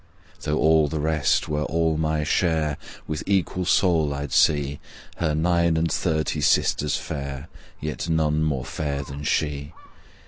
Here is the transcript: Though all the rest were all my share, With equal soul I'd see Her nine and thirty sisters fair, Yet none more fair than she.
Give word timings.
Though 0.41 0.57
all 0.57 0.87
the 0.87 0.99
rest 0.99 1.47
were 1.47 1.61
all 1.65 1.95
my 1.95 2.23
share, 2.23 2.77
With 3.05 3.21
equal 3.27 3.65
soul 3.65 4.15
I'd 4.15 4.31
see 4.31 4.79
Her 5.17 5.35
nine 5.35 5.77
and 5.77 5.91
thirty 5.91 6.41
sisters 6.41 6.97
fair, 6.97 7.49
Yet 7.79 8.09
none 8.09 8.41
more 8.43 8.65
fair 8.65 9.03
than 9.03 9.23
she. 9.23 9.73